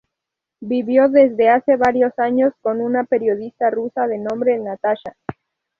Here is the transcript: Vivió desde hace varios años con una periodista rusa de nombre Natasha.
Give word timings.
Vivió 0.61 1.09
desde 1.09 1.49
hace 1.49 1.75
varios 1.75 2.17
años 2.17 2.53
con 2.63 2.81
una 2.81 3.03
periodista 3.03 3.69
rusa 3.69 4.07
de 4.07 4.17
nombre 4.17 4.57
Natasha. 4.57 5.15